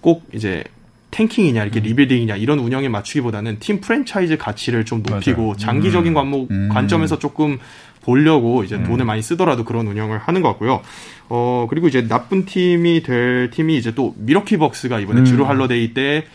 [0.01, 0.63] 꼭 이제
[1.11, 1.83] tanking이냐 이렇게 음.
[1.83, 5.57] rebuilding이냐 이런 운영에 맞추기보다는 팀 프랜차이즈 가치를 좀 높이고 맞아요.
[5.57, 6.13] 장기적인 음.
[6.13, 6.69] 관목 음.
[6.71, 7.57] 관점에서 조금
[8.01, 8.83] 보려고 이제 음.
[8.83, 10.81] 돈을 많이 쓰더라도 그런 운영을 하는 것 같고요.
[11.29, 15.25] 어 그리고 이제 나쁜 팀이 될 팀이 이제 또 밀워키 벅스가 이번에 음.
[15.25, 16.25] 즈루 할러데이 때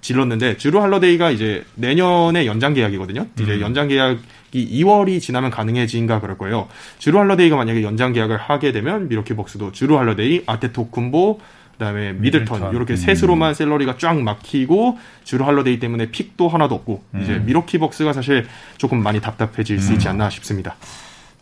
[0.00, 3.26] 질렀는데 즈루 할러데이가 이제 내년에 연장 계약이거든요.
[3.40, 3.60] 이제 음.
[3.60, 4.18] 연장 계약
[4.52, 6.68] 이 2월이 지나면 가능해진가 그럴 거예요.
[6.98, 11.40] 즈루 할러데이가 만약에 연장 계약을 하게 되면 밀워키 벅스도 즈루 할러데이, 아테토쿤보,
[11.72, 12.74] 그다음에 미들턴, 미들턴.
[12.74, 12.96] 이렇게 음.
[12.96, 17.20] 셋으로만 salary가 쫙 막히고 즈루 할러데이 때문에 pick도 하나도 없고 음.
[17.22, 18.46] 이제 밀워키 벅스가 사실
[18.78, 19.80] 조금 많이 답답해질 음.
[19.80, 20.76] 수 있지 않나 싶습니다.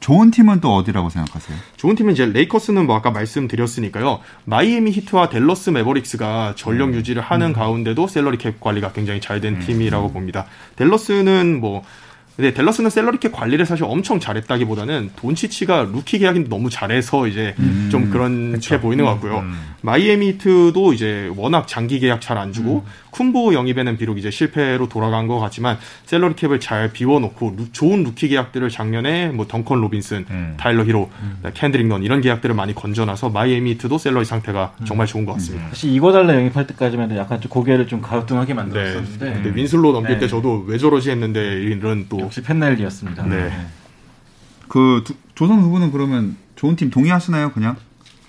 [0.00, 1.56] 좋은 팀은 또 어디라고 생각하세요?
[1.76, 4.20] 좋은 팀은 이제 레이커스는 뭐 아까 말씀드렸으니까요.
[4.44, 6.94] 마이애미 히트와 댈러스 매버릭스가 전력 음.
[6.94, 7.52] 유지를 하는 음.
[7.52, 9.61] 가운데도 salary cap 관리가 굉장히 잘된 음.
[9.66, 10.46] 팀이라고 봅니다.
[10.77, 11.82] 댈러스는 뭐
[12.37, 17.88] 근데 댈러스는 salary cap 관리를 사실 엄청 잘했다기보다는 돈치치가 루키 계약인데 너무 잘해서 이제 음.
[17.90, 19.38] 좀 그렇게 보이는 것 같고요.
[19.38, 19.59] 음.
[19.80, 22.90] 마이애미 히트도 이제 워낙 장기 계약 잘 안 주고 음.
[23.16, 28.29] 쿤보 영입에는 비록 이제 실패로 돌아간 것 같지만 salary cap을 잘 비워놓고 루, 좋은 루키
[28.29, 30.55] 계약들을 작년에 뭐 덩컨 로빈슨, 음.
[30.59, 31.42] 타일러 히로, 음.
[31.55, 34.85] 켄드릭 넌 이런 계약들을 많이 건져놔서 마이애미 히트도 salary 상태가 음.
[34.85, 35.68] 정말 좋은 것 같습니다.
[35.68, 39.42] 사실 이궈달라 영입할 때까지만 약간 좀 고개를 좀 갸우뚱하게 만들었었는데 네.
[39.42, 39.52] 네.
[39.55, 40.20] 윈슬로 넘길 네.
[40.20, 43.25] 때 저도 왜 저러지 했는데 이런 또 역시 팻 라일리였습니다.
[43.26, 43.37] 네.
[43.37, 43.66] 네.
[44.68, 47.76] 그 두, 조선 후보는 그러면 좋은 팀 동의하시나요, 그냥?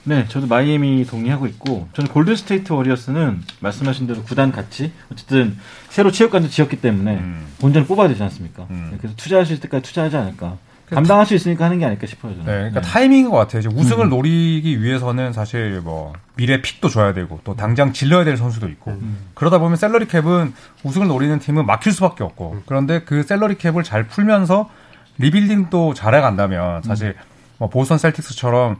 [0.07, 5.57] 네, 저도 마이애미 동의하고 있고 저는 골든스테이트 워리어스는 말씀하신 대로 구단 가치 어쨌든
[5.89, 7.47] 새로 체육관도 지었기 때문에 음.
[7.59, 8.67] 본전을 뽑아야 되지 않습니까?
[8.69, 8.89] 음.
[8.91, 10.57] 네, 그래서 투자하실 때까지 투자하지 않을까.
[10.89, 12.31] 감당할 수 있으니까 하는 게 아닐까 싶어요.
[12.31, 12.45] 저는.
[12.45, 12.87] 네, 그러니까 네.
[12.87, 13.59] 타이밍인 것 같아요.
[13.59, 14.09] 이제 우승을 음.
[14.09, 19.17] 노리기 위해서는 사실 뭐 미래 pick도 줘야 되고 또 당장 질러야 될 선수도 있고 음.
[19.33, 22.63] 그러다 보면 salary cap은 우승을 노리는 팀은 막힐 수밖에 없고 음.
[22.65, 24.69] 그런데 그 salary cap을 잘 풀면서
[25.17, 27.15] rebuilding도 잘해간다면 사실
[27.57, 28.77] 뭐 보스턴 셀틱스처럼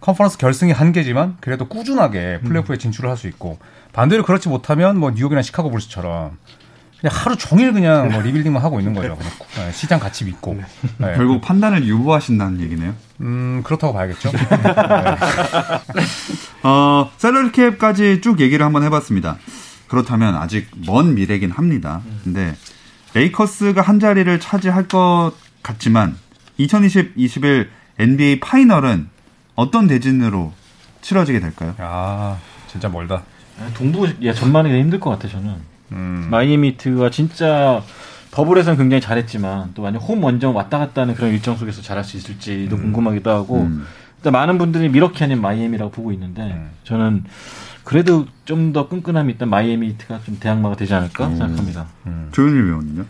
[0.00, 2.78] 컨퍼런스 결승이 한계지만 그래도 꾸준하게 플레이오프에 음.
[2.78, 3.58] 진출을 할 수 있고
[3.92, 6.38] 반대로 그렇지 못하면 뭐 뉴욕이나 시카고 불스처럼
[7.00, 9.16] 그냥 하루 종일 그냥 뭐 rebuilding만 하고 있는 거죠.
[9.16, 10.54] 그냥 네, 시장 가치 믿고.
[10.54, 10.64] 네.
[10.98, 11.14] 네.
[11.16, 12.94] 결국 판단을 유보하신다는 얘기네요.
[13.20, 14.30] 음 그렇다고 봐야겠죠.
[15.94, 16.02] 네.
[16.62, 19.38] 어 salary cap까지 쭉 얘기를 한번 해봤습니다.
[19.88, 22.00] 그렇다면 아직 먼 미래긴 합니다.
[22.22, 22.54] 근데
[23.14, 25.32] 레이커스가 한 자리를 차지할 것
[25.62, 26.16] 같지만
[26.60, 27.66] 2020-21
[27.98, 29.08] NBA final은
[29.60, 30.52] 어떤 대진으로
[31.02, 31.74] 치러지게 될까요?
[31.78, 33.22] 아, 진짜 멀다.
[33.58, 35.54] 아, 동부 야 전망이 힘들 것 같아 저는.
[35.92, 36.28] 음.
[36.30, 37.82] 마이애미 히트가 진짜
[38.30, 42.16] bubble에서는 굉장히 잘했지만 또 만약 홈 원정 왔다 갔다 하는 그런 일정 속에서 잘할 수
[42.16, 42.82] 있을지도 음.
[42.82, 43.84] 궁금하기도 하고 음.
[44.16, 46.70] 일단 많은 분들이 밀워키 아닌 마이애미라고 보고 있는데 음.
[46.84, 47.24] 저는
[47.84, 51.36] 그래도 좀 더 끈끈함이 있던 마이애미 히트가 좀 대항마가 되지 않을까 음.
[51.36, 51.86] 생각합니다.
[52.06, 52.28] 음.
[52.32, 53.04] 조현일 위원은요?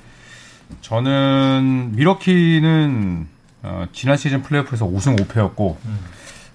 [0.80, 3.26] 저는 밀워키는
[3.62, 5.76] 어, 지난 시즌 플레이오프에서 우승 5패였고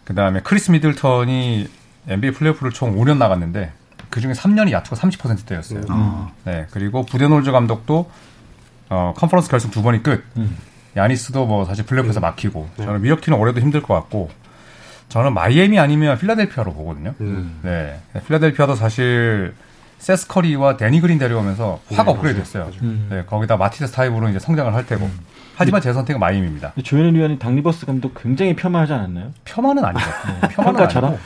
[0.05, 1.67] 그 다음에 크리스 미들턴이
[2.07, 3.73] NBA 플레이오프를 총 5년 나갔는데
[4.09, 5.81] 그 중에 3년이 야투가 30%대였어요.
[5.89, 6.27] 음.
[6.45, 6.67] 네.
[6.71, 8.09] 그리고 부덴홀저 감독도
[8.89, 10.23] 어, 컨퍼런스 결승 두 번이 끝.
[10.37, 10.55] 음.
[10.95, 12.21] 야니스도 뭐 사실 플레이오프에서 음.
[12.21, 12.85] 막히고 네.
[12.85, 14.29] 저는 밀워키는 올해도 힘들 것 같고
[15.09, 17.13] 저는 마이애미 아니면 필라델피아로 보거든요.
[17.19, 17.59] 음.
[17.63, 17.99] 네.
[18.27, 19.53] 필라델피아도 사실
[19.97, 22.71] 세스 커리와 대니 그린 데려오면서 확 네, 업그레이드 됐어요.
[22.81, 23.07] 음.
[23.09, 25.05] 네, 거기다 마티스 타이불도 이제 성장을 할 테고.
[25.05, 25.19] 음.
[25.57, 26.73] 하지만 제 선택은 마이애미입니다.
[26.83, 29.31] 조현일 위원이 닥 리버스 감독 굉장히 폄하하지 않았나요?
[29.45, 30.05] 폄하는 아니죠.
[30.05, 30.47] 네.
[30.49, 31.17] 폄하는 아니고.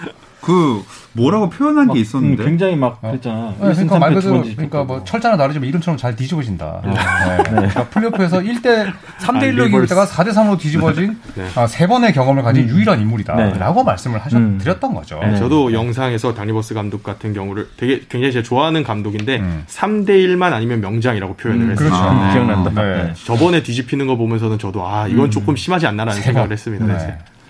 [0.42, 3.10] 그 뭐라고 표현한 게 있었는데 음, 굉장히 막 어?
[3.10, 3.54] 그랬잖아.
[3.60, 6.82] 네, 그러니까 말 그대로 그러니까 뭐 철자는 다르지만 이름처럼 잘 뒤집어진다.
[6.86, 6.92] 네.
[6.92, 7.44] 네.
[7.44, 11.48] 그러니까 플레이오프에서 1대 3대 1로 이길 때가 4대 3으로 뒤집어진 네.
[11.56, 12.70] 아, 세 번의 경험을 가진 음.
[12.70, 13.84] 유일한 인물이다라고 네.
[13.84, 14.60] 말씀을 하셨 음.
[14.60, 15.20] 드렸던 거죠.
[15.22, 15.38] 네.
[15.38, 19.64] 저도 영상에서 닥 리버스 감독 같은 경우를 되게 굉장히 제가 좋아하는 감독인데 음.
[19.68, 21.90] 3대 1만 아니면 명장이라고 표현을 음, 했어요.
[21.90, 22.04] 그렇죠.
[22.04, 23.14] 아, 기억난다.
[23.26, 25.32] 저번에 뒤집히는 거 보면서는 저도 아 이건 음.
[25.32, 26.86] 조금 심하지 않나라는 생각을 했습니다.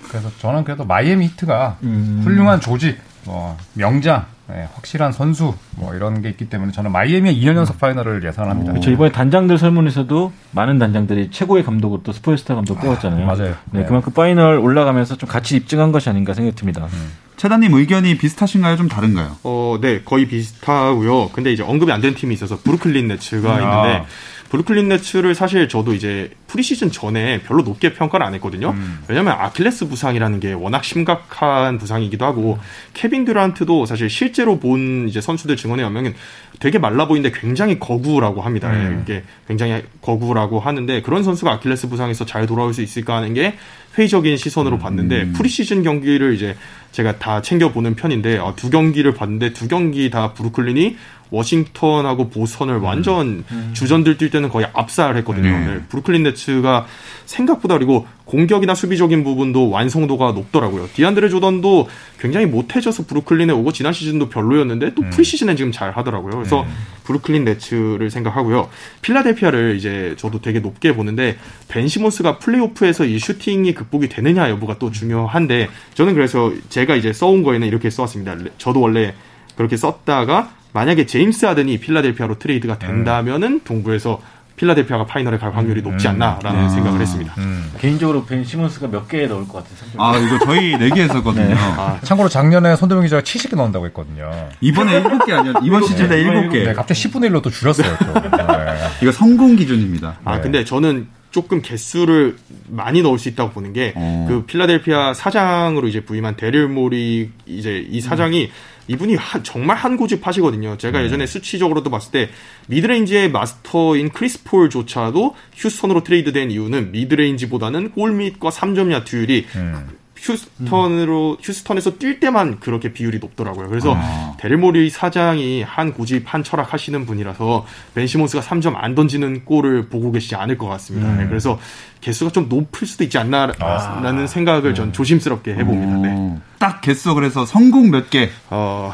[0.10, 1.78] 그래서 저는 그래도 마이애미 히트가
[2.24, 7.56] 훌륭한 조직 뭐 명장, 네, 확실한 선수 뭐 이런 게 있기 때문에 저는 마이애미의 2년
[7.56, 8.72] 연속 final을 예상을 합니다.
[8.72, 8.90] 그렇죠.
[8.92, 13.24] 이번에 단장들 설문에서도 많은 단장들이 최고의 감독으로 또 스폴스트라 감독 뽑았잖아요.
[13.24, 13.56] 아, 맞아요.
[13.72, 16.88] 네, 네, 그만큼 final 올라가면서 좀 같이 입증한 것이 아닌가 생각이 듭니다.
[16.92, 17.12] 음.
[17.38, 18.76] 최단님 의견이 비슷하신가요?
[18.76, 19.38] 좀 다른가요?
[19.44, 21.30] 어, 네, 거의 비슷하고요.
[21.30, 23.60] 근데 이제 언급이 안 된 팀이 있어서 브루클린 네츠가 아.
[23.60, 24.06] 있는데
[24.50, 28.72] 브루클린 네츠를 사실 저도 이제 프리시즌 전에 별로 높게 평가를 안 했거든요.
[28.72, 29.00] 음.
[29.08, 32.60] 왜냐하면 아킬레스 부상이라는 게 워낙 심각한 부상이기도 하고 음.
[32.94, 36.16] 케빈 듀란트도 사실 실제로 본 이제 선수들 증언에 의하면
[36.60, 38.72] 되게 말라 보이는데 굉장히 거구라고 합니다.
[38.72, 39.04] 음.
[39.04, 43.56] 이게 굉장히 거구라고 하는데 그런 선수가 아킬레스 부상에서 잘 돌아올 수 있을까 하는 게
[44.00, 44.80] 회의적인 시선으로 음.
[44.80, 46.56] 봤는데 프리시즌 경기를 이제
[46.92, 50.96] 제가 다 챙겨 보는 편인데 아, 두 경기를 봤는데 두 경기 다 브루클린이
[51.32, 52.84] 워싱턴하고 보선을 음.
[52.84, 53.72] 완전 음.
[53.74, 55.48] 주전들 뛸 때는 거의 압살했거든요.
[55.48, 55.66] 음.
[55.68, 55.86] 네.
[55.90, 56.88] 브루클린 네츠가
[57.26, 60.88] 생각보다 그리고 공격이나 수비적인 부분도 완성도가 높더라고요.
[60.94, 61.88] 디안드레 조던도
[62.20, 65.10] 굉장히 못해져서 브루클린에 오고 지난 시즌도 별로였는데 또 음.
[65.10, 66.32] 프리시즌에 지금 잘 하더라고요.
[66.32, 66.68] 그래서 음.
[67.04, 68.70] 브루클린 네츠를 생각하고요.
[69.02, 74.92] 필라델피아를 이제 저도 되게 높게 보는데 벤 시몬스가 플레이오프에서 이 슈팅이 극복이 되느냐 여부가 또
[74.92, 78.36] 중요한데 저는 그래서 제가 이제 써온 거에는 이렇게 써왔습니다.
[78.58, 79.14] 저도 원래
[79.56, 84.22] 그렇게 썼다가 만약에 제임스 하든이 필라델피아로 트레이드가 된다면은 동부에서
[84.56, 86.12] 필라델피아가 final에 갈 확률이 높지 음.
[86.22, 86.70] 않나라는 음.
[86.70, 87.34] 생각을 했습니다.
[87.38, 87.72] 음.
[87.80, 89.90] 개인적으로 벤 시몬스가 몇 개 넣을 것 같아요.
[89.98, 91.48] 아 이거 저희 내기 했었거든요.
[91.48, 91.56] 네.
[91.56, 94.30] 아, 참고로 작년에 손대범 기자가 70개 넣는다고 했거든요.
[94.62, 95.54] 이번에 7개 아니야?
[95.64, 96.24] 이번 시즌에 네.
[96.26, 96.66] 7개.
[96.66, 97.98] 네, 갑자기 10분의 1로 또 줄였어요.
[98.00, 98.14] 또.
[98.38, 98.76] 네.
[99.02, 100.20] 이거 성공 기준입니다.
[100.26, 100.42] 아 네.
[100.42, 102.38] 근데 저는 조금 개수를
[102.68, 104.44] 많이 넣을 수 있다고 보는 게 그 어.
[104.48, 108.50] 필라델피아 사장으로 이제 부임한 데릴 모리 이제 이 사장이 음.
[108.90, 110.78] 이분이 한, 정말 한 고집 하시거든요.
[110.78, 111.06] 제가 네.
[111.06, 112.30] 예전에 수치적으로도 봤을 때
[112.68, 119.90] mid-range의 마스터인 크리스 폴조차도 휴스턴으로 트레이드된 이유는 mid-range보다는 골밑과 3점 야투율이 음.
[120.22, 123.70] 휴스턴으로 휴스턴에서 뛸 때만 그렇게 비율이 높더라고요.
[123.70, 124.36] 그래서 아.
[124.40, 130.12] 데릴모리 사장이 한 고집 한 철학 하시는 분이라서 벤 시몬스가 3점 안 던지는 골을 보고
[130.12, 131.10] 계시지 않을 것 같습니다.
[131.10, 131.18] 음.
[131.18, 131.60] 네, 그래서
[132.02, 134.28] 개수가 좀 높을 수도 있지 않나라는 아.
[134.28, 134.94] 생각을 전 음.
[134.94, 135.98] 조심스럽게 해봅니다.
[135.98, 136.38] 네.
[136.60, 138.30] 딱 개수 그래서 성공 몇 개?
[138.50, 138.94] 어,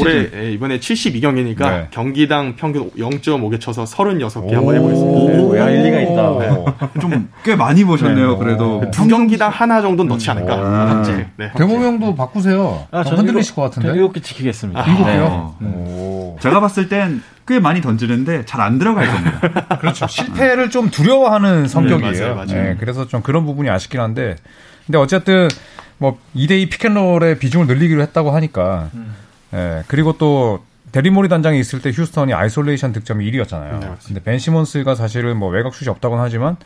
[0.00, 1.88] 올해 예, 이번에 72경기니까 네.
[1.90, 5.42] 경기당 평균 0.5개 쳐서 36개 한번 해보겠습니다.
[5.42, 6.38] 오, 야, 일리가 있다.
[6.38, 7.00] 네.
[7.00, 8.38] 좀꽤 많이 보셨네요, 네.
[8.38, 8.82] 그래도.
[8.92, 10.56] 두 경기당 하나 정도는 넣지 않을까.
[10.56, 11.02] 음.
[11.04, 11.30] 네.
[11.36, 11.52] 네.
[11.56, 12.86] 대모명도 바꾸세요.
[12.90, 13.90] 아, 저는 흔들리실 것 같은데.
[13.90, 14.84] 일곱 개 지키겠습니다.
[14.86, 15.54] 일곱 개요?
[15.60, 16.36] 네.
[16.40, 19.40] 제가 봤을 땐 꽤 많이 던지는데 잘 안 들어갈 겁니다.
[19.80, 20.06] 그렇죠.
[20.06, 22.12] 실패를 좀 두려워하는 성격이에요.
[22.12, 22.46] 네, 맞아요, 맞아요.
[22.64, 24.36] 네, 그래서 좀 그런 부분이 아쉽긴 한데.
[24.84, 25.48] 근데 어쨌든
[25.96, 29.14] 뭐 2대2 pick and roll의 비중을 늘리기로 했다고 하니까 음.
[29.54, 33.80] 예, 그리고 또 데릴 모리 단장이 있을 때 휴스턴이 isolation 득점이 1위였잖아요.
[33.80, 36.56] 네, 근데 벤 시몬스가 사실은 뭐 외곽 슛이 없다고는 하지만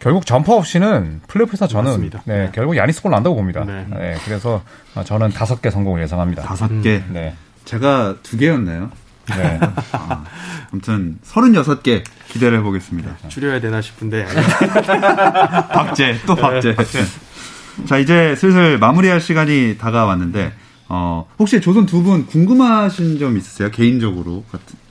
[0.00, 3.64] 결국 점퍼 없이는 플레이오프에서 저는 네, 네, 결국 야니스 골 난다고 봅니다.
[3.64, 3.86] 네.
[3.90, 4.16] 네.
[4.24, 4.62] 그래서
[5.04, 6.42] 저는 다섯 개 성공을 예상합니다.
[6.42, 6.96] 다섯 개.
[6.96, 7.34] 음, 네.
[7.66, 8.90] 제가 두 개였나요?
[9.26, 9.60] 네.
[9.92, 10.24] 아,
[10.72, 13.28] 아무튼 36개 기대를 해보겠습니다.
[13.28, 14.24] 줄여야 되나 싶은데.
[15.72, 16.74] 박제, 또 박제.
[16.74, 17.84] 네.
[17.86, 20.52] 자, 이제 슬슬 마무리할 시간이 다가왔는데,
[20.92, 23.70] 어, 혹시 조선 두 분 궁금하신 점 있으세요?
[23.70, 24.42] 개인적으로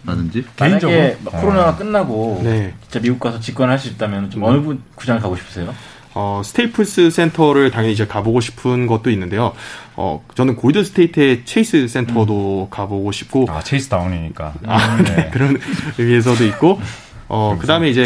[0.06, 0.46] 라든지?
[0.56, 1.78] 개인적으로 코로나가 네.
[1.78, 2.74] 끝나고 네.
[2.84, 5.74] 진짜 미국 가서 직관할 수 있다면 좀 어느 분 구장 가고 싶으세요?
[6.16, 9.54] 어, 스테이플스 센터를 당연히 이제 가보고 싶은 것도 있는데요.
[9.96, 12.70] 어, 저는 골든 스테이트의 체이스 센터도 음.
[12.70, 13.46] 가보고 싶고.
[13.50, 14.54] 아, 체이스 다운이니까.
[14.68, 15.16] 아, 네.
[15.16, 15.30] 네.
[15.32, 15.60] 그런
[15.98, 16.80] 의미에서도 있고.
[17.28, 18.04] 어, 그 다음에 이제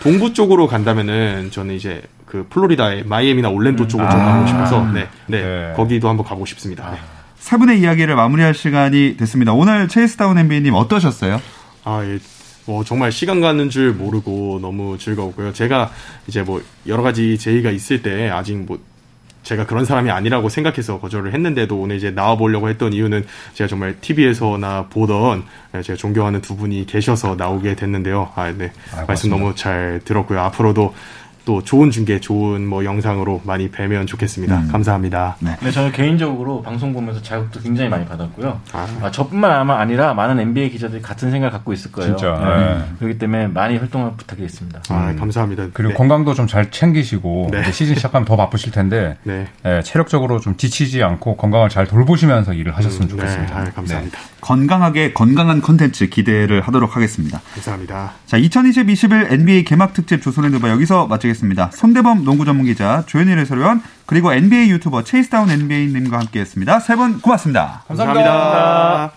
[0.00, 3.88] 동부 쪽으로 간다면은 저는 이제 그 플로리다의 마이애미나 올랜도 음.
[3.88, 4.24] 쪽으로 좀 아.
[4.24, 6.90] 가고 싶어서 네, 네, 네, 거기도 한번 가고 싶습니다.
[6.90, 6.98] 네.
[7.44, 9.52] 세 분의 이야기를 마무리할 시간이 됐습니다.
[9.52, 11.42] 오늘 체이스다운 NBA님 어떠셨어요?
[11.84, 12.18] 아, 예.
[12.64, 15.52] 뭐 정말 시간 가는 줄 모르고 너무 즐거웠고요.
[15.52, 15.90] 제가
[16.26, 18.78] 이제 뭐 여러 가지 제의가 있을 때 아직 뭐
[19.42, 24.00] 제가 그런 사람이 아니라고 생각해서 거절을 했는데도 오늘 이제 나와 보려고 했던 이유는 제가 정말
[24.00, 28.32] TV에서나 보던 예, 제가 존경하는 두 분이 계셔서 나오게 됐는데요.
[28.36, 28.72] 아, 네.
[28.96, 30.40] 아, 말씀 너무 잘 들었고요.
[30.40, 30.94] 앞으로도
[31.44, 34.60] 또 좋은 중계, 좋은 뭐 영상으로 많이 뵈면 좋겠습니다.
[34.60, 34.68] 음.
[34.72, 35.36] 감사합니다.
[35.40, 35.56] 네.
[35.60, 38.60] 네, 저는 개인적으로 방송 보면서 자극도 굉장히 많이 받았고요.
[38.72, 38.86] 아.
[39.02, 42.16] 아, 저뿐만 아마 아니라 많은 NBA 기자들이 같은 생각을 갖고 있을 거예요.
[42.16, 42.32] 진짜.
[42.34, 42.74] 네.
[42.78, 42.84] 네.
[42.98, 44.82] 그렇기 때문에 많이 활동을 부탁드리겠습니다.
[44.88, 45.16] 아, 음.
[45.18, 45.66] 감사합니다.
[45.74, 45.96] 그리고 네.
[45.98, 47.72] 건강도 좀 잘 챙기시고 네.
[47.72, 49.48] 시즌 시작하면 더 바쁘실 텐데 네.
[49.62, 49.82] 네.
[49.82, 53.58] 체력적으로 좀 지치지 않고 건강을 잘 돌보시면서 일을 하셨으면 음, 좋겠습니다.
[53.58, 54.18] 아, 감사합니다.
[54.44, 57.40] 건강하게 건강한 컨텐츠 기대를 하도록 하겠습니다.
[57.54, 58.12] 감사합니다.
[58.26, 61.70] 자, 2020 21 NBA 개막 특집 조선의 누바 여기서 마치겠습니다.
[61.72, 66.78] 손대범 농구 전문 기자 조현일 해설위원 그리고 NBA 유튜버 체이스다운 NBA님과 함께 했습니다.
[66.80, 67.82] 세 분 고맙습니다.
[67.88, 68.30] 감사합니다.
[68.30, 69.12] 감사합니다.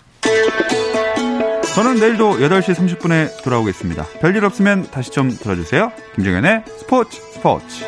[1.76, 4.06] 저는 내일도 8시 30분에 돌아오겠습니다.
[4.22, 5.92] 별일 없으면 다시 좀 들어주세요.
[6.16, 7.84] 김정현의 스포츠 스포츠.